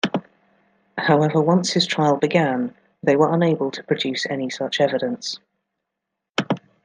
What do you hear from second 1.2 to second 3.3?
once his trial began, they